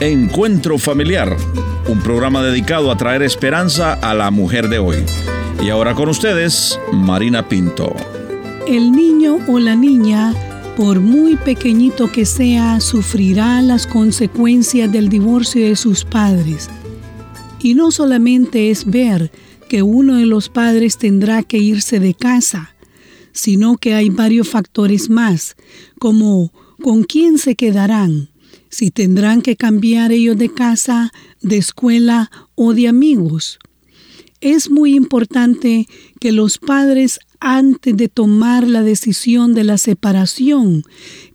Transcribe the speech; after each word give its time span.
Encuentro 0.00 0.78
Familiar, 0.78 1.36
un 1.86 2.00
programa 2.00 2.42
dedicado 2.42 2.90
a 2.90 2.96
traer 2.96 3.22
esperanza 3.22 3.92
a 3.92 4.14
la 4.14 4.30
mujer 4.30 4.70
de 4.70 4.78
hoy. 4.78 4.96
Y 5.62 5.68
ahora 5.68 5.94
con 5.94 6.08
ustedes, 6.08 6.80
Marina 6.90 7.46
Pinto. 7.46 7.94
El 8.66 8.92
niño 8.92 9.40
o 9.46 9.58
la 9.58 9.76
niña, 9.76 10.34
por 10.74 11.00
muy 11.00 11.36
pequeñito 11.36 12.10
que 12.10 12.24
sea, 12.24 12.80
sufrirá 12.80 13.60
las 13.60 13.86
consecuencias 13.86 14.90
del 14.90 15.10
divorcio 15.10 15.66
de 15.66 15.76
sus 15.76 16.06
padres. 16.06 16.70
Y 17.60 17.74
no 17.74 17.90
solamente 17.90 18.70
es 18.70 18.86
ver 18.86 19.30
que 19.68 19.82
uno 19.82 20.16
de 20.16 20.24
los 20.24 20.48
padres 20.48 20.96
tendrá 20.96 21.42
que 21.42 21.58
irse 21.58 22.00
de 22.00 22.14
casa, 22.14 22.74
sino 23.32 23.76
que 23.76 23.92
hay 23.92 24.08
varios 24.08 24.48
factores 24.48 25.10
más, 25.10 25.56
como 25.98 26.54
con 26.82 27.04
quién 27.04 27.36
se 27.36 27.54
quedarán, 27.54 28.29
si 28.70 28.90
tendrán 28.90 29.42
que 29.42 29.56
cambiar 29.56 30.12
ellos 30.12 30.38
de 30.38 30.52
casa, 30.52 31.12
de 31.42 31.58
escuela 31.58 32.30
o 32.54 32.72
de 32.72 32.88
amigos. 32.88 33.58
Es 34.40 34.70
muy 34.70 34.94
importante 34.94 35.86
que 36.18 36.32
los 36.32 36.56
padres 36.58 37.20
antes 37.40 37.96
de 37.96 38.08
tomar 38.08 38.66
la 38.68 38.82
decisión 38.82 39.54
de 39.54 39.64
la 39.64 39.78
separación, 39.78 40.84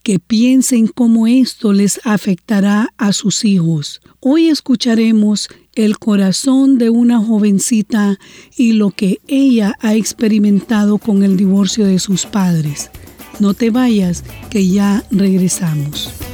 que 0.04 0.20
piensen 0.20 0.88
cómo 0.88 1.28
esto 1.28 1.74
les 1.74 2.00
afectará 2.04 2.90
a 2.98 3.12
sus 3.12 3.44
hijos. 3.44 4.02
Hoy 4.20 4.48
escucharemos 4.48 5.50
el 5.74 5.98
corazón 5.98 6.78
de 6.78 6.92
una 6.92 7.20
jovencita 7.20 8.18
y 8.56 8.74
lo 8.74 8.92
que 8.92 9.20
ella 9.28 9.76
ha 9.82 9.96
experimentado 9.96 11.00
con 11.00 11.24
el 11.24 11.38
divorcio 11.38 11.86
de 11.86 12.00
sus 12.00 12.26
padres. 12.26 12.92
No 13.40 13.54
te 13.54 13.72
vayas, 13.72 14.24
que 14.49 14.68
ya 14.68 15.04
regresamos. 15.12 16.24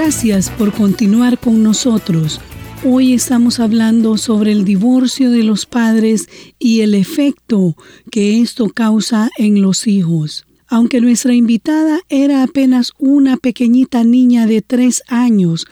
Gracias 0.00 0.48
por 0.50 0.72
continuar 0.72 1.40
con 1.40 1.64
nosotros. 1.64 2.40
Hoy 2.84 3.14
estamos 3.14 3.58
hablando 3.58 4.16
sobre 4.16 4.52
el 4.52 4.64
divorcio 4.64 5.32
de 5.32 5.42
los 5.42 5.66
padres 5.66 6.28
y 6.56 6.82
el 6.82 6.94
efecto 6.94 7.76
que 8.08 8.40
esto 8.40 8.68
causa 8.68 9.28
en 9.36 9.60
los 9.60 9.88
hijos. 9.88 10.46
Aunque 10.68 11.00
nuestra 11.00 11.34
invitada 11.34 11.98
era 12.08 12.44
apenas 12.44 12.92
una 13.00 13.38
pequeñita 13.38 14.04
niña 14.04 14.46
de 14.46 14.62
tres 14.62 15.02
años, 15.08 15.66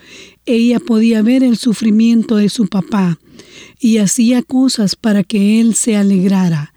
ella 0.45 0.81
podía 0.81 1.21
ver 1.21 1.41
el 1.41 1.55
sufrimiento 1.55 2.35
de 2.35 2.49
su 2.49 2.67
papá 2.67 3.19
y 3.79 3.99
hacía 3.99 4.43
cosas 4.43 4.97
para 4.97 5.23
que 5.23 5.61
él 5.61 5.73
se 5.73 5.95
alegrara. 5.95 6.73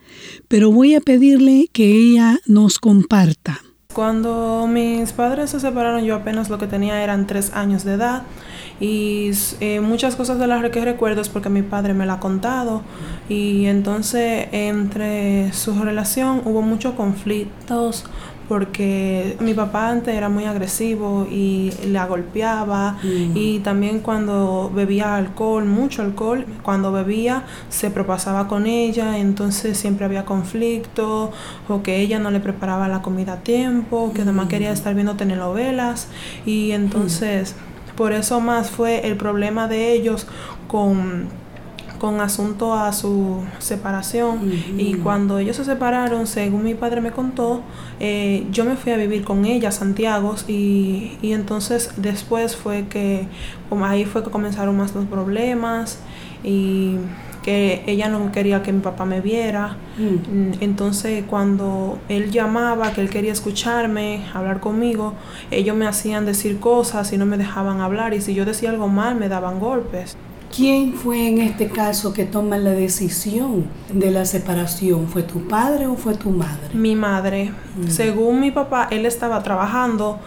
Pero 0.46 0.70
voy 0.70 0.94
a 0.94 1.00
pedirle 1.00 1.68
que 1.72 1.96
ella 1.96 2.38
nos 2.46 2.78
comparta. 2.78 3.60
Cuando 3.92 4.68
mis 4.68 5.12
padres 5.12 5.50
se 5.50 5.58
separaron, 5.58 6.04
yo 6.04 6.14
apenas 6.14 6.48
lo 6.48 6.58
que 6.58 6.68
tenía 6.68 7.02
eran 7.02 7.26
tres 7.26 7.52
años 7.54 7.84
de 7.84 7.94
edad. 7.94 8.22
Y 8.78 9.32
eh, 9.60 9.80
muchas 9.80 10.14
cosas 10.14 10.38
de 10.38 10.46
las 10.46 10.62
que 10.70 10.84
recuerdo 10.84 11.20
es 11.20 11.28
porque 11.28 11.50
mi 11.50 11.62
padre 11.62 11.92
me 11.92 12.06
la 12.06 12.14
ha 12.14 12.20
contado. 12.20 12.82
Y 13.28 13.66
entonces 13.66 14.48
entre 14.52 15.52
su 15.52 15.74
relación 15.82 16.42
hubo 16.44 16.62
muchos 16.62 16.94
conflictos 16.94 18.04
porque 18.50 19.36
mi 19.38 19.54
papá 19.54 19.90
antes 19.90 20.12
era 20.12 20.28
muy 20.28 20.44
agresivo 20.44 21.24
y 21.30 21.70
la 21.86 22.06
golpeaba 22.06 22.96
mm. 23.00 23.36
y 23.36 23.60
también 23.60 24.00
cuando 24.00 24.72
bebía 24.74 25.14
alcohol, 25.14 25.66
mucho 25.66 26.02
alcohol, 26.02 26.44
cuando 26.64 26.90
bebía 26.90 27.44
se 27.68 27.92
propasaba 27.92 28.48
con 28.48 28.66
ella, 28.66 29.18
entonces 29.18 29.78
siempre 29.78 30.04
había 30.04 30.24
conflicto 30.24 31.30
o 31.68 31.82
que 31.84 32.00
ella 32.00 32.18
no 32.18 32.32
le 32.32 32.40
preparaba 32.40 32.88
la 32.88 33.02
comida 33.02 33.34
a 33.34 33.36
tiempo, 33.36 34.10
que 34.12 34.22
además 34.22 34.46
mm. 34.46 34.48
quería 34.48 34.72
estar 34.72 34.96
viendo 34.96 35.14
telenovelas 35.14 36.08
y 36.44 36.72
entonces 36.72 37.54
por 37.94 38.12
eso 38.12 38.40
más 38.40 38.68
fue 38.68 39.06
el 39.06 39.16
problema 39.16 39.68
de 39.68 39.92
ellos 39.92 40.26
con 40.66 41.28
con 42.00 42.20
asunto 42.22 42.72
a 42.72 42.92
su 42.94 43.42
separación 43.58 44.50
y 44.78 44.94
cuando 44.94 45.38
ellos 45.38 45.56
se 45.56 45.66
separaron, 45.66 46.26
según 46.26 46.64
mi 46.64 46.74
padre 46.74 47.02
me 47.02 47.12
contó, 47.12 47.60
eh, 48.00 48.46
yo 48.50 48.64
me 48.64 48.74
fui 48.76 48.92
a 48.92 48.96
vivir 48.96 49.22
con 49.22 49.44
ella 49.44 49.68
a 49.68 49.72
Santiago 49.72 50.34
y, 50.48 51.18
y 51.20 51.32
entonces 51.34 51.92
después 51.98 52.56
fue 52.56 52.86
que, 52.88 53.28
como 53.68 53.84
ahí 53.84 54.06
fue 54.06 54.24
que 54.24 54.30
comenzaron 54.30 54.78
más 54.78 54.94
los 54.94 55.04
problemas 55.04 55.98
y 56.42 56.96
que 57.42 57.82
ella 57.86 58.08
no 58.08 58.32
quería 58.32 58.62
que 58.62 58.72
mi 58.72 58.80
papá 58.80 59.04
me 59.04 59.20
viera. 59.20 59.76
Mm. 59.98 60.62
Entonces 60.62 61.24
cuando 61.28 61.98
él 62.08 62.30
llamaba, 62.30 62.92
que 62.92 63.02
él 63.02 63.10
quería 63.10 63.32
escucharme, 63.32 64.24
hablar 64.32 64.60
conmigo, 64.60 65.12
ellos 65.50 65.76
me 65.76 65.86
hacían 65.86 66.24
decir 66.24 66.60
cosas 66.60 67.12
y 67.12 67.18
no 67.18 67.26
me 67.26 67.36
dejaban 67.36 67.82
hablar 67.82 68.14
y 68.14 68.22
si 68.22 68.34
yo 68.34 68.46
decía 68.46 68.70
algo 68.70 68.88
mal 68.88 69.16
me 69.16 69.28
daban 69.28 69.60
golpes. 69.60 70.16
¿Quién 70.54 70.94
fue 70.94 71.28
en 71.28 71.38
este 71.38 71.68
caso 71.68 72.12
que 72.12 72.24
toma 72.24 72.58
la 72.58 72.72
decisión 72.72 73.66
de 73.92 74.10
la 74.10 74.24
separación? 74.24 75.06
¿Fue 75.06 75.22
tu 75.22 75.46
padre 75.46 75.86
o 75.86 75.94
fue 75.94 76.14
tu 76.14 76.30
madre? 76.30 76.74
Mi 76.74 76.96
madre. 76.96 77.52
Mm. 77.76 77.88
Según 77.88 78.40
mi 78.40 78.50
papá, 78.50 78.88
él 78.90 79.06
estaba 79.06 79.44
trabajando 79.44 80.18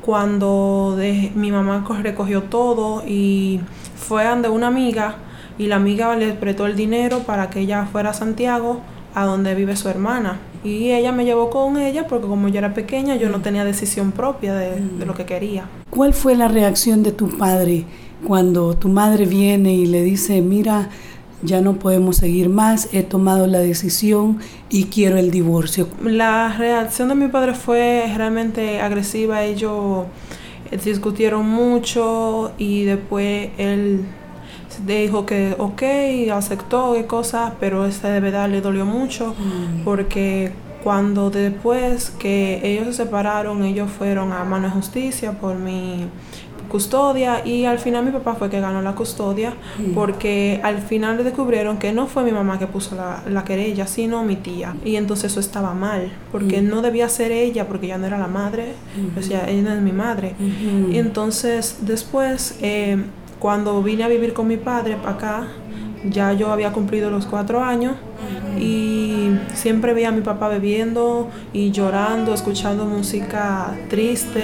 cuando 0.00 0.96
mi 1.34 1.52
mamá 1.52 1.84
recogió 2.00 2.44
todo 2.44 3.02
y 3.06 3.60
fue 3.96 4.26
ante 4.26 4.48
una 4.48 4.68
amiga 4.68 5.16
y 5.58 5.66
la 5.66 5.76
amiga 5.76 6.16
le 6.16 6.32
prestó 6.32 6.64
el 6.64 6.74
dinero 6.74 7.20
para 7.20 7.50
que 7.50 7.60
ella 7.60 7.84
fuera 7.84 8.10
a 8.10 8.14
Santiago 8.14 8.80
a 9.14 9.26
donde 9.26 9.54
vive 9.54 9.76
su 9.76 9.90
hermana. 9.90 10.38
Y 10.64 10.92
ella 10.92 11.12
me 11.12 11.26
llevó 11.26 11.50
con 11.50 11.76
ella 11.76 12.06
porque 12.06 12.26
como 12.26 12.48
yo 12.48 12.58
era 12.58 12.72
pequeña 12.72 13.16
yo 13.16 13.28
no 13.28 13.38
mm. 13.38 13.42
tenía 13.42 13.64
decisión 13.66 14.12
propia 14.12 14.54
de, 14.54 14.80
de 14.80 15.04
lo 15.04 15.12
que 15.14 15.26
quería. 15.26 15.64
¿Cuál 15.96 16.14
fue 16.14 16.36
la 16.36 16.46
reacción 16.46 17.02
de 17.02 17.10
tu 17.10 17.36
padre? 17.36 17.86
cuando 18.24 18.76
tu 18.76 18.88
madre 18.88 19.26
viene 19.26 19.74
y 19.74 19.86
le 19.86 20.02
dice, 20.02 20.40
mira, 20.40 20.88
ya 21.42 21.60
no 21.60 21.74
podemos 21.74 22.16
seguir 22.16 22.48
más, 22.48 22.88
he 22.92 23.02
tomado 23.02 23.46
la 23.46 23.58
decisión 23.58 24.40
y 24.68 24.84
quiero 24.84 25.18
el 25.18 25.30
divorcio. 25.30 25.88
La 26.02 26.54
reacción 26.56 27.08
de 27.08 27.14
mi 27.14 27.28
padre 27.28 27.54
fue 27.54 28.10
realmente 28.16 28.80
agresiva, 28.80 29.44
ellos 29.44 30.06
discutieron 30.84 31.48
mucho 31.48 32.52
y 32.58 32.84
después 32.84 33.50
él 33.58 34.04
dijo 34.84 35.24
que 35.24 35.54
ok, 35.58 35.82
aceptó 36.32 36.98
y 36.98 37.04
cosas, 37.04 37.52
pero 37.60 37.86
esta 37.86 38.10
de 38.10 38.20
verdad 38.20 38.50
le 38.50 38.60
dolió 38.60 38.84
mucho 38.84 39.34
mm. 39.38 39.84
porque 39.84 40.52
cuando 40.82 41.30
después 41.30 42.10
que 42.10 42.60
ellos 42.62 42.86
se 42.86 43.04
separaron, 43.04 43.64
ellos 43.64 43.90
fueron 43.90 44.32
a 44.32 44.44
mano 44.44 44.68
de 44.68 44.72
justicia 44.72 45.32
por 45.32 45.56
mi 45.56 46.08
custodia 46.66 47.46
y 47.46 47.64
al 47.64 47.78
final 47.78 48.04
mi 48.04 48.10
papá 48.10 48.34
fue 48.34 48.50
que 48.50 48.60
ganó 48.60 48.82
la 48.82 48.94
custodia 48.94 49.54
mm. 49.78 49.94
porque 49.94 50.60
al 50.62 50.78
final 50.78 51.22
descubrieron 51.22 51.78
que 51.78 51.92
no 51.92 52.06
fue 52.06 52.24
mi 52.24 52.32
mamá 52.32 52.58
que 52.58 52.66
puso 52.66 52.96
la, 52.96 53.44
querella, 53.44 53.86
sino 53.86 54.24
mi 54.24 54.36
tía. 54.36 54.74
Y 54.84 54.96
entonces 54.96 55.32
eso 55.32 55.40
estaba 55.40 55.74
mal, 55.74 56.12
porque 56.32 56.60
mm. 56.60 56.68
no 56.68 56.82
debía 56.82 57.08
ser 57.08 57.32
ella, 57.32 57.66
porque 57.66 57.86
ya 57.86 57.98
no 57.98 58.06
era 58.06 58.18
la 58.18 58.26
madre, 58.26 58.74
o 59.18 59.22
sea, 59.22 59.48
ella 59.48 59.62
no 59.62 59.74
es 59.74 59.82
mi 59.82 59.92
madre. 59.92 60.34
Y 60.90 60.98
entonces 60.98 61.78
después, 61.82 62.58
eh, 62.60 63.04
cuando 63.38 63.82
vine 63.82 64.04
a 64.04 64.08
vivir 64.08 64.32
con 64.32 64.48
mi 64.48 64.56
padre 64.56 64.96
para 64.96 65.12
acá, 65.12 65.46
ya 66.04 66.32
yo 66.32 66.52
había 66.52 66.72
cumplido 66.72 67.10
los 67.10 67.26
cuatro 67.26 67.62
años 67.62 67.94
y 68.58 69.30
siempre 69.54 69.94
veía 69.94 70.08
a 70.08 70.12
mi 70.12 70.22
papá 70.22 70.48
bebiendo 70.48 71.28
y 71.52 71.70
llorando, 71.70 72.34
escuchando 72.34 72.84
música 72.84 73.74
triste. 73.88 74.42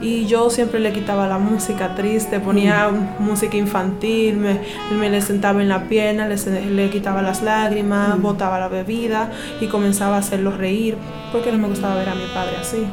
Y 0.00 0.26
yo 0.26 0.50
siempre 0.50 0.80
le 0.80 0.92
quitaba 0.92 1.26
la 1.26 1.38
música 1.38 1.94
triste, 1.94 2.38
ponía 2.38 2.90
música 3.18 3.56
infantil, 3.56 4.36
me, 4.36 4.60
me, 4.98 5.08
le 5.08 5.22
sentaba 5.22 5.62
en 5.62 5.68
la 5.68 5.84
pierna, 5.88 6.28
le, 6.28 6.36
le 6.70 6.90
quitaba 6.90 7.22
las 7.22 7.42
lágrimas, 7.42 8.20
botaba 8.20 8.58
la 8.58 8.68
bebida 8.68 9.30
y 9.60 9.66
comenzaba 9.66 10.16
a 10.16 10.18
hacerlo 10.18 10.50
reír 10.50 10.96
porque 11.32 11.50
no 11.52 11.58
me 11.58 11.68
gustaba 11.68 11.96
ver 11.96 12.08
a 12.08 12.14
mi 12.14 12.26
padre 12.34 12.56
así. 12.60 12.86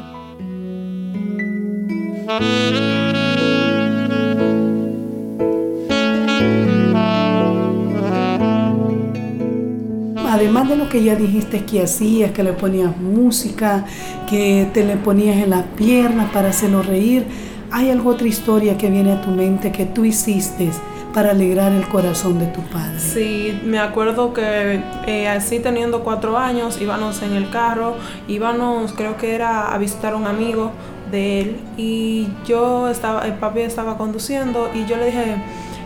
De 10.72 10.78
lo 10.78 10.90
que 10.90 11.04
ya 11.04 11.16
dijiste 11.16 11.66
que 11.66 11.84
hacías, 11.84 12.32
que 12.32 12.44
le 12.44 12.54
ponías 12.54 12.96
música, 12.98 13.86
que 14.30 14.70
te 14.74 14.86
le 14.86 14.96
ponías 14.96 15.38
en 15.38 15.50
las 15.50 15.64
piernas 15.76 16.32
para 16.32 16.50
hacerlo 16.50 16.82
reír, 16.82 17.26
¿hay 17.72 17.90
alguna 17.90 18.16
otra 18.16 18.28
historia 18.28 18.78
que 18.78 18.90
viene 18.90 19.12
a 19.12 19.22
tu 19.22 19.32
mente 19.32 19.72
que 19.72 19.86
tú 19.86 20.06
hiciste 20.06 20.70
para 21.14 21.32
alegrar 21.32 21.74
el 21.74 21.86
corazón 21.90 22.40
de 22.40 22.46
tu 22.48 22.62
padre? 22.62 22.98
Sí, 23.00 23.60
me 23.66 23.80
acuerdo 23.80 24.34
que 24.34 24.80
eh, 25.08 25.28
así 25.28 25.60
teniendo 25.60 26.04
cuatro 26.06 26.38
años 26.38 26.80
íbamos 26.80 27.22
en 27.22 27.34
el 27.34 27.50
carro, 27.50 27.96
íbamos, 28.30 28.94
creo 28.94 29.18
que 29.18 29.36
era 29.36 29.74
a 29.74 29.78
visitar 29.78 30.14
a 30.14 30.16
un 30.16 30.26
amigo 30.26 30.72
de 31.12 31.42
él 31.42 31.56
y 31.76 32.30
yo 32.48 32.88
estaba, 32.88 33.26
el 33.28 33.34
papi 33.34 33.60
estaba 33.60 33.98
conduciendo 33.98 34.70
y 34.74 34.86
yo 34.86 34.96
le 34.96 35.08
dije, 35.08 35.36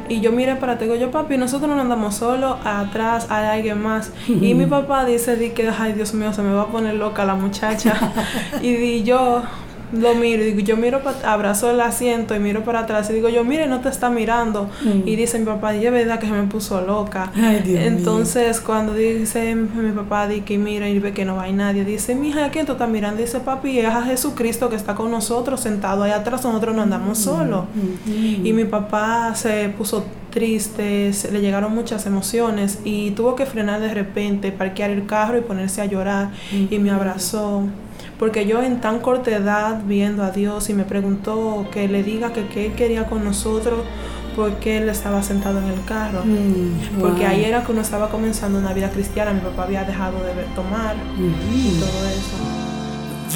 Y 0.10 0.22
yo 0.22 0.32
miré 0.32 0.56
para 0.56 0.76
digo, 0.76 0.96
yo 0.96 1.12
papi, 1.12 1.38
nosotros 1.38 1.70
no 1.70 1.82
andamos 1.82 2.16
solos, 2.16 2.58
atrás 2.64 3.28
hay 3.30 3.46
alguien 3.46 3.82
más. 3.82 4.12
Y 4.28 4.54
mi 4.54 4.66
papá 4.68 5.06
dice, 5.06 5.36
di 5.36 5.50
que, 5.50 5.70
ay 5.70 5.94
Dios 5.94 6.14
mío, 6.14 6.34
se 6.34 6.42
me 6.42 6.54
va 6.54 6.64
a 6.64 6.68
poner 6.68 6.96
loca 6.96 7.26
la 7.26 7.36
muchacha. 7.36 8.14
y 8.62 8.74
di 8.74 9.04
yo, 9.04 9.44
lo 9.92 10.16
miro 10.16 10.44
y 10.44 10.52
digo, 10.52 10.60
yo 10.60 10.78
miro, 10.78 11.02
abrazo 11.26 11.72
el 11.72 11.82
asiento 11.82 12.36
y 12.36 12.40
miro 12.40 12.64
para 12.64 12.80
atrás 12.80 13.10
y 13.10 13.14
digo, 13.14 13.30
yo, 13.30 13.44
mire, 13.44 13.68
no 13.68 13.82
te 13.82 13.90
está 13.90 14.10
mirando. 14.10 14.70
Mm. 14.82 15.08
Y 15.08 15.16
dice 15.16 15.40
mi 15.40 15.46
papá, 15.46 15.76
y 15.76 15.86
es 15.86 15.92
verdad 15.92 16.20
que 16.20 16.28
se 16.28 16.34
me 16.34 16.44
puso 16.44 16.82
loca. 16.82 17.32
Entonces, 17.36 18.62
cuando 18.62 18.94
dice 18.94 19.56
mi 19.56 19.92
papá, 19.92 20.28
di 20.28 20.42
que 20.42 20.58
mira 20.58 20.90
y 20.90 21.00
ve 21.00 21.14
que 21.14 21.26
no 21.26 21.40
hay 21.40 21.54
nadie, 21.54 21.86
dice, 21.86 22.16
mija, 22.16 22.46
¿a 22.46 22.50
quién 22.50 22.66
tú 22.66 22.74
estás 22.74 22.90
mirando? 22.90 23.22
Dice, 23.22 23.40
papi, 23.40 23.80
es 23.80 23.86
a 23.86 24.04
Jesucristo 24.04 24.70
que 24.70 24.76
está 24.76 24.96
con 24.96 25.12
nosotros, 25.12 25.62
sentado 25.62 26.04
ahí 26.04 26.12
atrás, 26.12 26.44
nosotros 26.44 26.76
no 26.76 26.82
andamos 26.82 27.20
mm. 27.20 27.22
solos. 27.22 27.66
Mm. 27.74 28.46
Y 28.46 28.54
mi 28.54 28.66
papá 28.66 29.34
se 29.36 29.70
puso 29.70 30.06
triste, 30.36 31.12
le 31.32 31.40
llegaron 31.40 31.74
muchas 31.74 32.06
emociones 32.06 32.80
y 32.84 33.12
tuvo 33.12 33.36
que 33.36 33.46
frenar 33.46 33.80
de 33.80 33.94
repente, 33.94 34.52
parquear 34.52 34.90
el 34.90 35.06
carro 35.06 35.38
y 35.38 35.42
ponerse 35.42 35.82
a 35.82 35.86
llorar 35.86 36.32
y 36.70 36.78
me 36.78 36.92
abrazó 36.92 37.64
porque 38.20 38.46
yo 38.46 38.64
en 38.64 38.80
tan 38.82 39.00
corta 39.00 39.32
edad 39.32 39.82
viendo 39.86 40.24
a 40.24 40.32
Dios 40.32 40.70
y 40.70 40.74
me 40.74 40.84
preguntó 40.84 41.68
que 41.72 41.88
le 41.88 42.04
diga 42.04 42.32
que 42.32 42.48
qué 42.48 42.74
quería 42.74 43.08
con 43.08 43.24
nosotros 43.24 43.80
porque 44.36 44.78
él 44.78 44.90
estaba 44.90 45.24
sentado 45.24 45.60
en 45.60 45.66
el 45.66 45.84
carro. 45.86 46.24
Mm, 46.26 47.00
porque 47.00 47.26
ahí 47.26 47.46
era 47.46 47.64
cuando 47.64 47.82
estaba 47.82 48.10
comenzando 48.10 48.60
una 48.60 48.74
vida 48.74 48.90
cristiana, 48.90 49.34
mi 49.34 49.40
papá 49.40 49.64
había 49.64 49.84
dejado 49.84 50.18
de 50.24 50.44
tomar 50.56 50.96
y 51.54 51.80
todo 51.80 52.08
eso. 52.08 52.36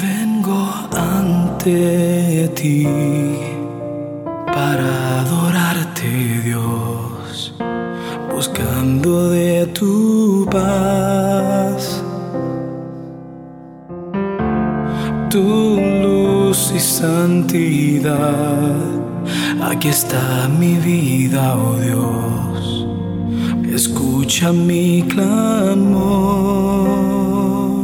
Vengo 0.02 0.72
ante 0.96 2.50
ti 2.54 2.86
para 4.46 5.20
adorarte, 5.20 6.08
Dios, 6.44 7.54
buscando 8.30 9.30
de 9.30 9.66
tu 9.66 10.46
paz 10.50 11.99
tu 15.30 15.78
luz 16.02 16.72
y 16.74 16.80
santidad. 16.80 18.18
Aquí 19.62 19.86
está 19.88 20.48
mi 20.48 20.74
vida, 20.74 21.56
oh 21.56 21.76
Dios. 21.76 22.86
Escucha 23.72 24.52
mi 24.52 25.04
clamor. 25.04 26.08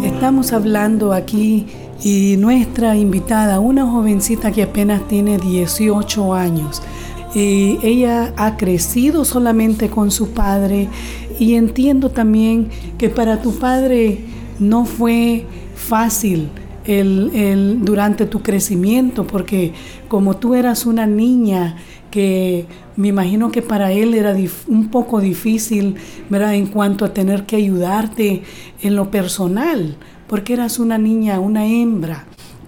Estamos 0.05 0.53
hablando 0.53 1.13
aquí 1.13 1.67
y 2.03 2.37
nuestra 2.37 2.97
invitada, 2.97 3.61
una 3.61 3.87
jovencita 3.87 4.51
que 4.51 4.65
apenas 4.65 5.07
tiene 5.07 5.39
18 5.39 6.35
años. 6.35 6.83
Y 7.33 7.79
ella 7.85 8.33
ha 8.37 8.57
crecido 8.57 9.25
solamente 9.25 9.89
con 9.89 10.11
su 10.11 10.31
padre 10.31 10.89
y 11.39 11.55
entiendo 11.55 12.11
también 12.11 12.71
que 12.99 13.09
para 13.09 13.41
tu 13.41 13.57
padre 13.57 14.25
no 14.59 14.85
fue 14.85 15.47
fácil 15.77 16.51
el, 16.87 17.81
durante 17.83 18.27
tu 18.27 18.43
crecimiento, 18.43 19.27
porque 19.27 19.73
como 20.09 20.37
tú 20.37 20.55
eras 20.55 20.87
una 20.87 21.07
niña 21.07 21.77
que 22.11 22.67
me 22.97 23.09
imagino 23.09 23.51
que 23.51 23.63
para 23.63 23.93
él 23.93 24.15
era 24.15 24.35
un 24.69 24.89
poco 24.89 25.21
difícil, 25.21 25.97
¿verdad? 26.31 26.55
En 26.55 26.67
cuanto 26.67 27.05
a 27.05 27.13
tener 27.13 27.45
que 27.45 27.57
ayudarte 27.57 28.43
en 28.83 28.97
lo 28.97 29.11
personal, 29.11 29.97
porque 30.27 30.55
eras 30.55 30.79
una 30.79 30.99
niña, 30.99 31.41
una 31.41 31.67
hembra. 31.67 32.25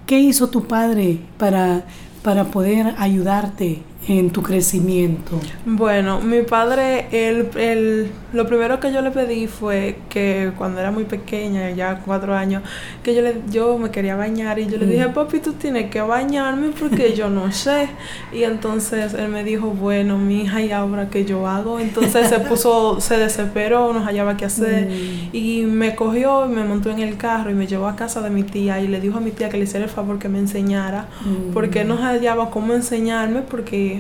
¿Qué 0.07 0.21
hizo 0.21 0.49
tu 0.49 0.65
padre 0.65 1.19
para, 1.39 1.85
para 2.23 2.45
poder 2.45 2.95
ayudarte 2.99 3.79
en 4.09 4.31
tu 4.31 4.43
crecimiento? 4.43 5.39
Bueno, 5.67 6.21
mi 6.21 6.43
padre, 6.43 7.09
el, 7.13 7.51
el, 7.57 8.11
lo 8.33 8.47
primero 8.47 8.81
que 8.81 8.93
yo 8.93 9.03
le 9.03 9.11
pedí 9.11 9.47
fue 9.47 9.97
que 10.09 10.53
cuando 10.57 10.81
era 10.81 10.91
muy 10.91 11.05
pequeña, 11.05 11.71
ya 11.71 12.01
cuatro 12.05 12.35
años, 12.35 12.63
que 13.03 13.15
yo, 13.15 13.21
le, 13.21 13.37
yo 13.51 13.77
me 13.77 13.91
quería 13.91 14.17
bañar 14.17 14.59
y 14.59 14.67
yo 14.67 14.79
le 14.79 14.87
dije, 14.87 15.09
mm. 15.09 15.13
papi, 15.13 15.41
tú 15.41 15.53
tienes 15.53 15.91
que 15.91 16.01
bañarme 16.01 16.71
porque 16.79 17.15
yo 17.15 17.29
no 17.29 17.53
sé. 17.53 17.91
Y 18.33 18.45
entonces 18.45 19.13
él 19.13 19.29
me 19.29 19.45
dijo, 19.45 19.69
bueno, 19.69 20.17
mi 20.17 20.43
hija, 20.43 20.63
¿y 20.63 20.73
ahora 20.73 21.11
qué 21.11 21.27
yo 21.27 21.47
hago? 21.47 21.79
Entonces 21.79 22.29
se 22.29 22.41
puso, 22.41 23.01
se 23.01 23.19
desesperó, 23.19 23.93
no 23.93 24.01
hallaba 24.05 24.39
qué 24.39 24.47
hacer 24.47 24.89
mm. 24.89 25.37
y 25.37 25.63
me 25.65 25.95
cogió 25.95 26.47
y 26.47 26.49
me 26.49 26.65
montó 26.65 26.91
en 26.91 27.01
el 27.01 27.19
carro 27.19 27.51
y 27.51 27.55
me 27.55 27.67
llevó 27.67 27.87
a 27.87 27.97
casa 27.97 28.23
de 28.23 28.31
mi 28.31 28.43
tía 28.43 28.81
y 28.81 28.89
le 28.89 29.01
dijo 29.01 29.19
a 29.19 29.21
mi 29.21 29.33
tía 29.33 29.51
que 29.51 29.59
le 29.59 29.65
hiciera 29.65 29.85
el 29.85 29.91
favor 29.91 30.19
que 30.19 30.29
me 30.29 30.39
enseñara 30.39 31.09
mm. 31.21 31.53
porque 31.53 31.85
no 31.85 31.99
hallaba 31.99 32.51
cómo 32.51 32.73
enseñarme 32.73 33.43
porque 33.43 33.98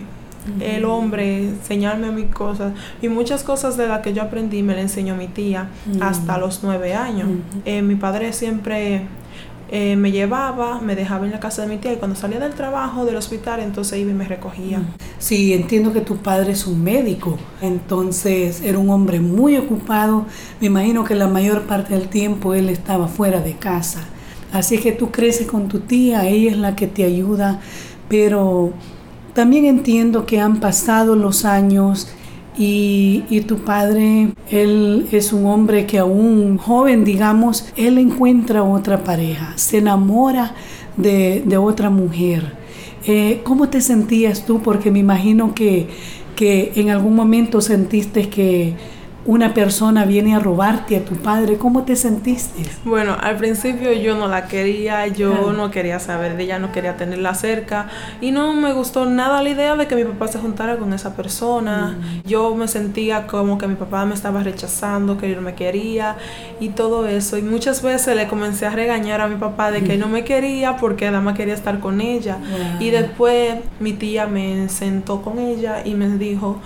el 0.60 0.84
hombre, 0.84 1.48
enseñarme 1.48 2.08
a 2.08 2.12
mis 2.12 2.26
cosas. 2.26 2.72
Y 3.02 3.08
muchas 3.08 3.42
cosas 3.42 3.76
de 3.76 3.88
las 3.88 4.00
que 4.00 4.12
yo 4.12 4.22
aprendí 4.22 4.62
me 4.62 4.74
las 4.74 4.82
enseñó 4.82 5.16
mi 5.16 5.28
tía 5.28 5.68
hasta 6.00 6.38
los 6.38 6.60
nueve 6.62 6.94
años. 6.94 7.28
Eh, 7.64 7.82
mi 7.82 7.94
padre 7.94 8.32
siempre 8.32 9.06
eh, 9.70 9.96
me 9.96 10.10
llevaba, 10.10 10.80
me 10.80 10.96
dejaba 10.96 11.26
en 11.26 11.32
la 11.32 11.40
casa 11.40 11.62
de 11.62 11.68
mi 11.68 11.76
tía 11.76 11.92
y 11.92 11.96
cuando 11.96 12.16
salía 12.16 12.40
del 12.40 12.54
trabajo, 12.54 13.04
del 13.04 13.16
hospital, 13.16 13.60
entonces 13.60 13.98
iba 13.98 14.10
y 14.10 14.14
me 14.14 14.26
recogía. 14.26 14.80
Sí, 15.18 15.52
entiendo 15.52 15.92
que 15.92 16.00
tu 16.00 16.16
padre 16.16 16.52
es 16.52 16.66
un 16.66 16.82
médico, 16.82 17.36
entonces 17.60 18.62
era 18.62 18.78
un 18.78 18.88
hombre 18.88 19.20
muy 19.20 19.58
ocupado. 19.58 20.24
Me 20.60 20.68
imagino 20.68 21.04
que 21.04 21.14
la 21.14 21.28
mayor 21.28 21.62
parte 21.62 21.94
del 21.94 22.08
tiempo 22.08 22.54
él 22.54 22.70
estaba 22.70 23.08
fuera 23.08 23.40
de 23.40 23.54
casa. 23.54 24.00
Así 24.52 24.78
que 24.78 24.92
tú 24.92 25.10
creces 25.10 25.46
con 25.46 25.68
tu 25.68 25.80
tía, 25.80 26.26
ella 26.26 26.50
es 26.50 26.56
la 26.56 26.74
que 26.74 26.86
te 26.86 27.04
ayuda, 27.04 27.60
pero 28.08 28.72
también 29.38 29.67
entiendo 29.67 30.26
que 30.26 30.40
han 30.40 30.58
pasado 30.58 31.14
los 31.14 31.44
años 31.44 32.08
y, 32.58 33.23
tu 33.46 33.58
padre, 33.58 34.32
él 34.50 35.06
es 35.12 35.32
un 35.32 35.46
hombre 35.46 35.87
que 35.87 36.00
aún 36.00 36.58
joven, 36.58 37.05
digamos, 37.05 37.67
él 37.76 37.99
encuentra 37.99 38.64
otra 38.64 39.05
pareja, 39.05 39.52
se 39.55 39.79
enamora 39.79 40.56
de, 40.96 41.56
otra 41.56 41.88
mujer. 41.88 42.52
Eh, 43.06 43.40
¿Cómo 43.44 43.69
te 43.69 43.81
sentías 43.81 44.44
tú? 44.44 44.61
Porque 44.61 44.90
me 44.90 44.99
imagino 44.99 45.55
que, 45.55 45.87
que 46.34 46.73
en 46.75 46.91
algún 46.91 47.14
momento 47.14 47.61
sentiste 47.61 48.29
que 48.29 48.75
una 49.28 49.52
persona 49.52 50.06
viene 50.06 50.34
a 50.34 50.38
robarte 50.38 50.96
a 50.96 51.04
tu 51.04 51.14
padre, 51.16 51.58
¿cómo 51.58 51.82
te 51.82 51.96
sentiste? 51.96 52.62
Bueno, 52.86 53.14
al 53.20 53.36
principio 53.36 53.92
yo 53.92 54.16
no 54.16 54.26
la 54.26 54.46
quería, 54.48 55.06
yo 55.06 55.52
no 55.52 55.70
quería 55.70 56.00
saber 56.00 56.38
de 56.38 56.44
ella, 56.44 56.58
no 56.58 56.72
quería 56.72 56.96
tenerla 56.96 57.34
cerca 57.34 57.88
y 58.22 58.31
no 58.31 58.55
me 58.55 58.72
gustó 58.72 59.05
nada 59.05 59.43
la 59.43 59.50
idea 59.50 59.76
de 59.76 59.86
que 59.86 59.96
mi 59.96 60.05
papá 60.05 60.29
se 60.29 60.38
juntara 60.38 60.79
con 60.79 60.94
esa 60.94 61.14
persona. 61.14 61.98
Mm. 61.98 62.26
Yo 62.26 62.55
me 62.55 62.69
sentía 62.69 63.26
como 63.26 63.58
que 63.58 63.67
mi 63.67 63.74
papá 63.74 64.06
me 64.06 64.14
estaba 64.14 64.43
rechazando, 64.43 65.19
que 65.19 65.26
él 65.26 65.36
no 65.36 65.43
me 65.43 65.55
quería 65.55 66.17
y 66.58 66.70
todo 66.70 67.06
eso. 67.06 67.36
Y 67.36 67.43
muchas 67.43 67.82
veces 67.82 68.17
le 68.17 68.29
comencé 68.29 68.64
a 68.64 68.70
regañar 68.70 69.20
a 69.20 69.29
mi 69.29 69.36
papá 69.36 69.70
de 69.70 69.82
que 69.82 69.98
mm. 69.98 70.00
no 70.00 70.08
me 70.08 70.24
quería 70.24 70.79
porque 70.79 71.06
además 71.06 71.36
quería 71.36 71.53
estar 71.53 71.81
con 71.81 72.00
ella. 72.00 72.38
Y 72.81 72.88
después 72.88 73.56
mi 73.79 73.93
tía 73.93 74.26
me 74.26 74.70
sentó 74.70 75.20
con 75.20 75.38
ella 75.38 75.82
y 75.84 75.93
me 75.93 76.08
dijo, 76.17 76.62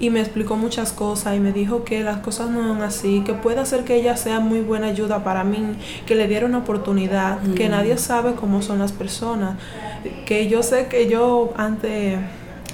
y 0.00 0.08
me 0.08 0.20
explicó 0.20 0.56
muchas 0.56 0.92
cosas 0.92 1.36
y 1.36 1.40
me 1.40 1.52
dijo 1.52 1.84
que 1.84 2.02
las 2.02 2.18
cosas 2.18 2.48
no 2.50 2.66
son 2.66 2.82
así, 2.82 3.22
que 3.24 3.34
puede 3.34 3.64
ser 3.66 3.84
que 3.84 3.94
ella 3.96 4.16
sea 4.16 4.40
muy 4.40 4.60
buena 4.60 4.86
ayuda 4.86 5.22
para 5.22 5.44
mí, 5.44 5.58
que 6.06 6.14
le 6.14 6.26
diera 6.26 6.46
una 6.46 6.58
oportunidad, 6.58 7.38
que 7.54 7.68
mm. 7.68 7.70
nadie 7.70 7.98
sabe 7.98 8.34
cómo 8.34 8.62
son 8.62 8.78
las 8.78 8.92
personas, 8.92 9.56
que 10.24 10.48
yo 10.48 10.62
sé 10.62 10.86
que 10.88 11.08
yo 11.08 11.52
antes... 11.56 12.18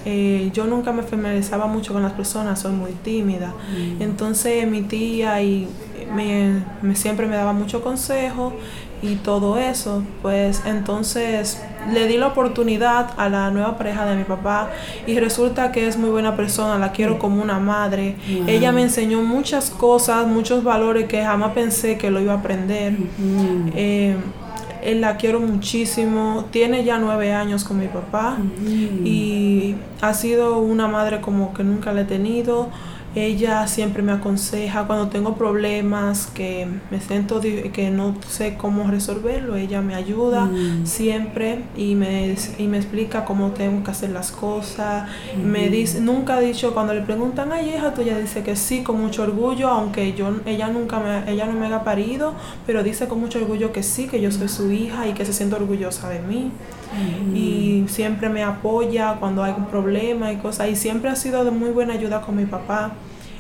Eh, 0.09 0.52
yo 0.54 0.66
nunca 0.66 0.92
me 0.92 1.02
familiarizaba 1.02 1.66
mucho 1.66 1.92
con 1.92 2.00
las 2.00 2.12
personas, 2.12 2.61
soy 2.61 2.71
muy 2.71 2.92
tímida. 2.92 3.49
Mm. 3.49 4.02
Entonces 4.02 4.64
mi 4.71 4.83
tía 4.83 5.42
y 5.42 5.66
me, 6.14 6.62
me, 6.80 6.95
siempre 6.95 7.26
me 7.26 7.35
daba 7.35 7.52
mucho 7.52 7.83
consejo 7.83 8.52
y 9.02 9.16
todo 9.16 9.59
eso. 9.59 10.04
Pues 10.23 10.62
entonces 10.64 11.61
le 11.93 12.07
di 12.07 12.16
la 12.16 12.28
oportunidad 12.28 13.11
a 13.16 13.28
la 13.28 13.50
nueva 13.50 13.76
pareja 13.76 14.05
de 14.07 14.16
mi 14.16 14.25
papá 14.25 14.71
y 15.07 15.19
resulta 15.19 15.73
que 15.73 15.87
es 15.87 15.97
muy 15.97 16.11
buena 16.11 16.37
persona, 16.37 16.78
la 16.78 16.93
quiero 16.93 17.19
como 17.19 17.43
una 17.43 17.59
madre. 17.59 18.16
Ella 18.47 18.73
me 18.73 18.83
enseñó 18.83 19.23
muchas 19.23 19.71
cosas, 19.71 20.26
muchos 20.26 20.64
valores 20.64 21.07
que 21.07 21.23
jamás 21.23 21.52
pensé 21.52 21.99
que 21.99 22.11
lo 22.11 22.21
iba 22.21 22.35
a 22.35 22.38
aprender. 22.38 22.95
Eh, 23.75 24.16
él 24.83 25.00
la 25.00 25.16
quiero 25.16 25.40
muchísimo, 25.40 26.45
tiene 26.50 26.85
ya 26.85 26.99
nueve 26.99 27.33
años 27.33 27.64
con 27.64 27.78
mi 27.78 27.88
papá 27.88 28.38
y 29.05 29.75
ha 30.00 30.14
sido 30.14 30.59
una 30.59 30.87
madre 30.87 31.21
como 31.21 31.52
que 31.52 31.64
nunca 31.64 31.93
la 31.93 32.02
he 32.02 32.05
tenido. 32.05 32.69
Ella 33.17 33.67
siempre 33.67 34.03
me 34.03 34.13
aconseja 34.13 34.87
cuando 34.87 35.09
tengo 35.09 35.37
problemas 35.37 36.27
que 36.27 36.69
me 36.91 37.01
siento 37.01 37.41
que 37.41 37.91
no 37.91 38.15
sé 38.29 38.57
cómo 38.57 38.91
resolverlo, 38.91 39.57
ella 39.57 39.81
me 39.81 39.95
ayuda 39.95 40.45
mm. 40.45 40.87
siempre 40.87 41.65
y 41.77 41.95
me, 41.95 42.37
y 42.59 42.67
me 42.67 42.77
explica 42.77 43.25
cómo 43.25 43.53
tengo 43.53 43.83
que 43.83 43.91
hacer 43.91 44.11
las 44.11 44.31
cosas. 44.31 45.09
Me 45.43 45.71
dice, 45.71 46.01
nunca 46.01 46.37
ha 46.37 46.41
dicho 46.41 46.75
cuando 46.75 46.93
le 46.93 47.01
preguntan, 47.01 47.53
"Ay, 47.53 47.71
hija 47.71 47.95
tuya", 47.95 48.19
dice 48.19 48.43
que 48.43 48.55
sí 48.55 48.83
con 48.83 49.01
mucho 49.01 49.23
orgullo, 49.23 49.69
aunque 49.69 50.13
yo 50.13 50.31
ella 50.45 50.69
nunca 50.69 50.99
me 51.01 51.31
ella 51.31 51.47
no 51.47 51.59
me 51.59 51.73
ha 51.73 51.85
parido, 51.85 52.35
pero 52.67 52.83
dice 52.83 53.09
con 53.09 53.19
mucho 53.21 53.39
orgullo 53.39 53.73
que 53.73 53.83
sí, 53.83 54.07
que 54.07 54.21
yo 54.21 54.31
soy 54.31 54.49
su 54.49 54.71
hija 54.71 55.07
y 55.09 55.15
que 55.15 55.25
se 55.25 55.33
siente 55.33 55.57
orgullosa 55.57 56.11
de 56.11 56.21
mí. 56.21 56.53
Y 57.35 57.85
siempre 57.88 58.28
me 58.28 58.43
apoya 58.43 59.16
cuando 59.19 59.43
hay 59.43 59.55
un 59.57 59.66
problema 59.66 60.33
y 60.33 60.37
cosas. 60.37 60.71
Y 60.71 60.76
siempre 60.76 61.11
ha 61.11 61.16
sido 61.16 61.45
de 61.45 61.50
muy 61.50 61.71
buena 61.71 61.95
ayuda 61.95 62.21
con 62.21 62.37
mi 62.37 62.47
papá. 62.47 62.93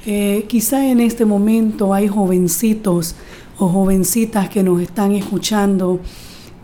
Eh, 0.04 0.44
quizá 0.48 0.86
en 0.86 1.00
este 1.00 1.24
momento 1.24 1.92
hay 1.92 2.08
jovencitos 2.08 3.16
o 3.58 3.68
jovencitas 3.68 4.48
que 4.48 4.62
nos 4.62 4.80
están 4.80 5.12
escuchando 5.12 6.00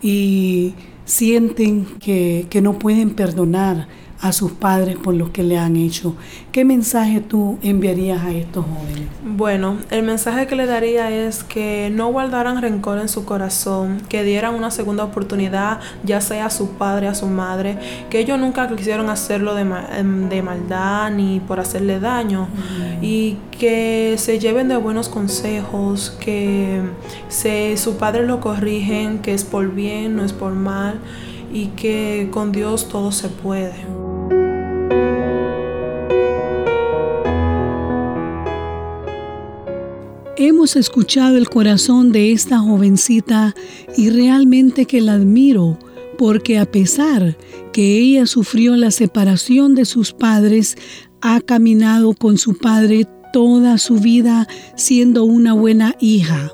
y 0.01 0.73
sienten 1.05 1.85
que, 1.99 2.47
que 2.49 2.61
no 2.61 2.79
pueden 2.79 3.11
perdonar 3.11 3.87
a 4.23 4.31
sus 4.31 4.53
padres 4.53 4.95
por 4.95 5.13
lo 5.13 5.33
que 5.33 5.43
le 5.43 5.57
han 5.57 5.75
hecho. 5.75 6.15
¿Qué 6.53 6.63
mensaje 6.63 7.19
tú 7.19 7.57
enviarías 7.61 8.23
a 8.23 8.31
estos 8.31 8.65
jóvenes? 8.65 9.09
Bueno, 9.25 9.77
el 9.91 10.03
mensaje 10.03 10.47
que 10.47 10.55
le 10.55 10.65
daría 10.65 11.11
es 11.11 11.43
que 11.43 11.91
no 11.93 12.09
guardaran 12.09 12.61
rencor 12.61 12.99
en 12.99 13.09
su 13.09 13.25
corazón, 13.25 14.01
que 14.07 14.23
dieran 14.23 14.55
una 14.55 14.71
segunda 14.71 15.03
oportunidad, 15.03 15.81
ya 16.05 16.21
sea 16.21 16.45
a 16.45 16.49
su 16.49 16.69
padre, 16.69 17.09
a 17.09 17.15
su 17.15 17.27
madre, 17.27 17.77
que 18.09 18.19
ellos 18.19 18.39
nunca 18.39 18.73
quisieron 18.73 19.09
hacerlo 19.09 19.55
de, 19.55 19.63
em, 19.97 20.29
de 20.29 20.41
maldad 20.41 21.11
ni 21.11 21.41
por 21.41 21.59
hacerle 21.59 21.99
daño 21.99 22.47
y 23.01 23.35
que 23.51 24.15
se 24.17 24.39
lleven 24.39 24.69
de 24.69 24.77
buenos 24.77 25.09
consejos, 25.09 26.15
que 26.21 26.81
se, 27.27 27.75
su 27.75 27.97
padre 27.97 28.25
lo 28.25 28.39
corrigen, 28.39 29.19
que 29.19 29.33
es 29.33 29.43
por 29.43 29.73
bien, 29.73 30.15
no 30.15 30.23
es 30.23 30.31
por 30.31 30.53
mal 30.53 31.01
y 31.51 31.67
que 31.67 32.29
con 32.31 32.53
Dios 32.53 32.87
todo 32.87 33.11
se 33.11 33.27
puede. 33.27 34.02
Hemos 40.35 40.75
escuchado 40.75 41.37
el 41.37 41.47
corazón 41.47 42.11
de 42.11 42.31
esta 42.31 42.57
jovencita 42.57 43.53
y 43.95 44.09
realmente 44.09 44.85
que 44.85 44.99
la 44.99 45.13
admiro 45.13 45.77
porque 46.17 46.57
a 46.57 46.65
pesar 46.65 47.37
que 47.71 47.99
ella 47.99 48.25
sufrió 48.25 48.75
la 48.75 48.89
separación 48.89 49.75
de 49.75 49.85
sus 49.85 50.11
padres, 50.11 50.75
ha 51.21 51.39
caminado 51.39 52.13
con 52.13 52.37
su 52.37 52.57
padre 52.57 53.05
toda 53.31 53.77
su 53.77 53.99
vida 53.99 54.47
siendo 54.75 55.23
una 55.23 55.53
buena 55.53 55.95
hija. 55.99 56.51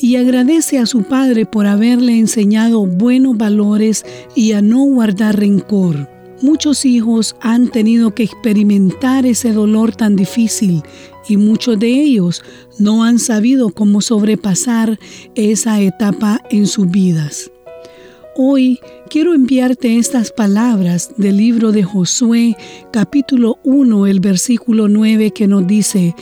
Y 0.00 0.14
agradece 0.16 0.78
a 0.78 0.86
su 0.86 1.02
padre 1.02 1.44
por 1.44 1.66
haberle 1.66 2.18
enseñado 2.18 2.86
buenos 2.86 3.36
valores 3.36 4.04
y 4.36 4.52
a 4.52 4.62
no 4.62 4.84
guardar 4.84 5.40
rencor. 5.40 6.17
Muchos 6.40 6.84
hijos 6.84 7.34
han 7.40 7.68
tenido 7.68 8.14
que 8.14 8.22
experimentar 8.22 9.26
ese 9.26 9.52
dolor 9.52 9.96
tan 9.96 10.14
difícil 10.14 10.82
y 11.28 11.36
muchos 11.36 11.80
de 11.80 11.88
ellos 11.88 12.44
no 12.78 13.02
han 13.02 13.18
sabido 13.18 13.70
cómo 13.70 14.00
sobrepasar 14.00 15.00
esa 15.34 15.80
etapa 15.80 16.40
en 16.50 16.68
sus 16.68 16.88
vidas. 16.88 17.50
Hoy 18.36 18.78
quiero 19.10 19.34
enviarte 19.34 19.98
estas 19.98 20.30
palabras 20.30 21.10
del 21.16 21.38
libro 21.38 21.72
de 21.72 21.82
Josué 21.82 22.56
capítulo 22.92 23.58
1, 23.64 24.06
el 24.06 24.20
versículo 24.20 24.86
9 24.86 25.32
que 25.32 25.48
nos 25.48 25.66
dice, 25.66 26.14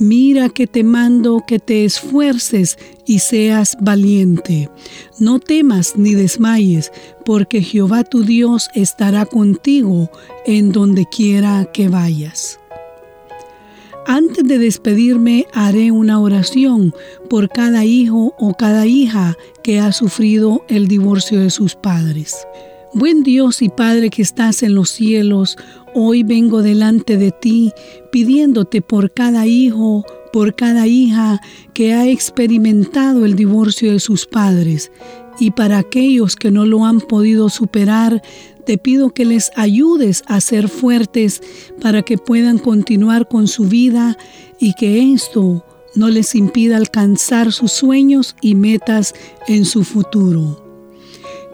Mira 0.00 0.48
que 0.48 0.66
te 0.66 0.82
mando 0.82 1.44
que 1.46 1.58
te 1.58 1.84
esfuerces 1.84 2.78
y 3.04 3.18
seas 3.18 3.76
valiente. 3.82 4.70
No 5.18 5.38
temas 5.40 5.92
ni 5.94 6.14
desmayes, 6.14 6.90
porque 7.26 7.60
Jehová 7.60 8.04
tu 8.04 8.24
Dios 8.24 8.70
estará 8.74 9.26
contigo 9.26 10.10
en 10.46 10.72
donde 10.72 11.04
quiera 11.04 11.66
que 11.70 11.90
vayas. 11.90 12.58
Antes 14.06 14.42
de 14.44 14.58
despedirme 14.58 15.46
haré 15.52 15.92
una 15.92 16.18
oración 16.18 16.94
por 17.28 17.50
cada 17.50 17.84
hijo 17.84 18.34
o 18.38 18.54
cada 18.54 18.86
hija 18.86 19.36
que 19.62 19.80
ha 19.80 19.92
sufrido 19.92 20.64
el 20.68 20.88
divorcio 20.88 21.40
de 21.40 21.50
sus 21.50 21.74
padres. 21.74 22.46
Buen 22.92 23.22
Dios 23.22 23.62
y 23.62 23.68
Padre 23.68 24.10
que 24.10 24.20
estás 24.20 24.64
en 24.64 24.74
los 24.74 24.90
cielos, 24.90 25.56
hoy 25.94 26.24
vengo 26.24 26.60
delante 26.60 27.16
de 27.16 27.30
ti 27.30 27.72
pidiéndote 28.10 28.82
por 28.82 29.12
cada 29.12 29.46
hijo, 29.46 30.04
por 30.32 30.56
cada 30.56 30.88
hija 30.88 31.40
que 31.72 31.94
ha 31.94 32.08
experimentado 32.08 33.24
el 33.24 33.36
divorcio 33.36 33.92
de 33.92 34.00
sus 34.00 34.26
padres 34.26 34.90
y 35.38 35.52
para 35.52 35.78
aquellos 35.78 36.34
que 36.34 36.50
no 36.50 36.66
lo 36.66 36.84
han 36.84 37.00
podido 37.00 37.48
superar, 37.48 38.22
te 38.66 38.76
pido 38.76 39.10
que 39.10 39.24
les 39.24 39.52
ayudes 39.54 40.24
a 40.26 40.40
ser 40.40 40.68
fuertes 40.68 41.42
para 41.80 42.02
que 42.02 42.18
puedan 42.18 42.58
continuar 42.58 43.28
con 43.28 43.46
su 43.46 43.66
vida 43.66 44.18
y 44.58 44.74
que 44.74 45.12
esto 45.12 45.64
no 45.94 46.08
les 46.08 46.34
impida 46.34 46.76
alcanzar 46.76 47.52
sus 47.52 47.70
sueños 47.70 48.34
y 48.40 48.56
metas 48.56 49.14
en 49.46 49.64
su 49.64 49.84
futuro. 49.84 50.69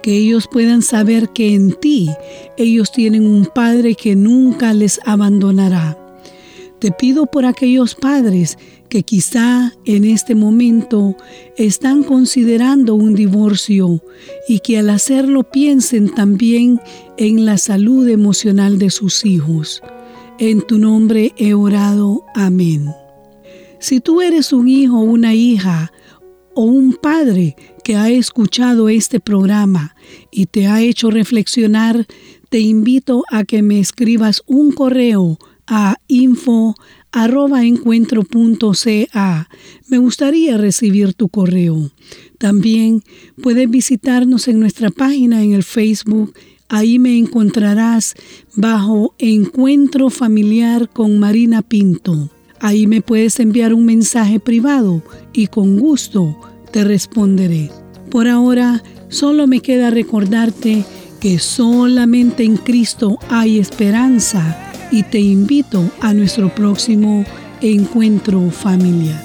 Que 0.06 0.16
ellos 0.16 0.46
puedan 0.46 0.82
saber 0.82 1.30
que 1.30 1.52
en 1.52 1.72
ti 1.72 2.08
ellos 2.56 2.92
tienen 2.92 3.26
un 3.26 3.44
Padre 3.44 3.96
que 3.96 4.14
nunca 4.14 4.72
les 4.72 5.00
abandonará. 5.04 5.98
Te 6.78 6.92
pido 6.92 7.26
por 7.26 7.44
aquellos 7.44 7.96
padres 7.96 8.56
que 8.88 9.02
quizá 9.02 9.72
en 9.84 10.04
este 10.04 10.36
momento 10.36 11.16
están 11.56 12.04
considerando 12.04 12.94
un 12.94 13.16
divorcio 13.16 14.00
y 14.46 14.60
que 14.60 14.78
al 14.78 14.90
hacerlo 14.90 15.42
piensen 15.42 16.14
también 16.14 16.80
en 17.16 17.44
la 17.44 17.58
salud 17.58 18.06
emocional 18.08 18.78
de 18.78 18.90
sus 18.90 19.24
hijos. 19.24 19.82
En 20.38 20.64
tu 20.64 20.78
nombre 20.78 21.32
he 21.36 21.52
orado. 21.52 22.22
Amén. 22.36 22.94
Si 23.80 23.98
tú 23.98 24.22
eres 24.22 24.52
un 24.52 24.68
hijo 24.68 25.00
una 25.00 25.34
hija 25.34 25.90
o 26.54 26.62
un 26.62 26.92
padre 26.92 27.56
que 27.86 27.94
ha 27.94 28.10
escuchado 28.10 28.88
este 28.88 29.20
programa 29.20 29.94
y 30.32 30.46
te 30.46 30.66
ha 30.66 30.82
hecho 30.82 31.08
reflexionar, 31.08 32.04
te 32.48 32.58
invito 32.58 33.22
a 33.30 33.44
que 33.44 33.62
me 33.62 33.78
escribas 33.78 34.42
un 34.46 34.72
correo 34.72 35.38
a 35.68 35.94
info. 36.08 36.74
Me 39.88 39.98
gustaría 39.98 40.56
recibir 40.56 41.14
tu 41.14 41.28
correo. 41.28 41.92
También 42.38 43.04
puedes 43.40 43.70
visitarnos 43.70 44.48
en 44.48 44.58
nuestra 44.58 44.90
página 44.90 45.44
en 45.44 45.52
el 45.52 45.62
Facebook. 45.62 46.34
Ahí 46.68 46.98
me 46.98 47.16
encontrarás 47.16 48.14
bajo 48.56 49.14
Encuentro 49.18 50.10
Familiar 50.10 50.88
con 50.88 51.20
Marina 51.20 51.62
Pinto. 51.62 52.30
Ahí 52.58 52.88
me 52.88 53.00
puedes 53.00 53.38
enviar 53.38 53.72
un 53.72 53.84
mensaje 53.84 54.40
privado 54.40 55.04
y 55.32 55.46
con 55.46 55.78
gusto 55.78 56.36
te 56.70 56.84
responderé. 56.84 57.70
Por 58.10 58.28
ahora, 58.28 58.82
solo 59.08 59.46
me 59.46 59.60
queda 59.60 59.90
recordarte 59.90 60.84
que 61.20 61.38
solamente 61.38 62.44
en 62.44 62.56
Cristo 62.56 63.18
hay 63.30 63.58
esperanza 63.58 64.56
y 64.90 65.02
te 65.02 65.18
invito 65.18 65.82
a 66.00 66.12
nuestro 66.12 66.54
próximo 66.54 67.24
encuentro 67.60 68.50
familiar. 68.50 69.24